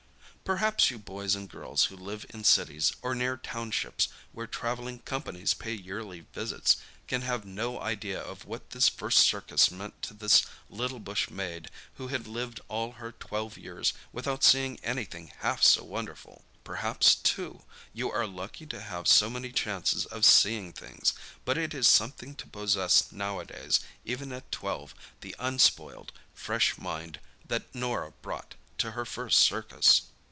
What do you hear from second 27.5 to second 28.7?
Norah brought